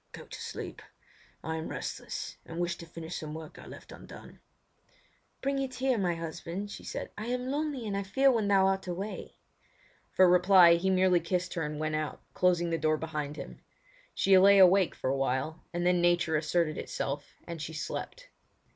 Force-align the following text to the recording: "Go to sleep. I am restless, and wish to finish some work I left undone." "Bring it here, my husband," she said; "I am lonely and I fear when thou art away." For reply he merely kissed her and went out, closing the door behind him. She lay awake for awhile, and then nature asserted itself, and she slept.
"Go 0.13 0.25
to 0.25 0.41
sleep. 0.41 0.81
I 1.43 1.57
am 1.57 1.67
restless, 1.67 2.35
and 2.43 2.57
wish 2.59 2.75
to 2.77 2.87
finish 2.87 3.19
some 3.19 3.35
work 3.35 3.59
I 3.59 3.67
left 3.67 3.91
undone." 3.91 4.39
"Bring 5.41 5.59
it 5.59 5.75
here, 5.75 5.99
my 5.99 6.15
husband," 6.15 6.71
she 6.71 6.83
said; 6.83 7.11
"I 7.19 7.27
am 7.27 7.51
lonely 7.51 7.85
and 7.85 7.95
I 7.95 8.01
fear 8.01 8.31
when 8.31 8.47
thou 8.47 8.65
art 8.65 8.87
away." 8.87 9.35
For 10.09 10.27
reply 10.27 10.73
he 10.73 10.89
merely 10.89 11.19
kissed 11.19 11.53
her 11.53 11.61
and 11.61 11.79
went 11.79 11.93
out, 11.95 12.19
closing 12.33 12.71
the 12.71 12.79
door 12.79 12.97
behind 12.97 13.35
him. 13.37 13.61
She 14.15 14.35
lay 14.39 14.57
awake 14.57 14.95
for 14.95 15.11
awhile, 15.11 15.63
and 15.71 15.85
then 15.85 16.01
nature 16.01 16.35
asserted 16.35 16.79
itself, 16.79 17.35
and 17.45 17.61
she 17.61 17.73
slept. 17.73 18.31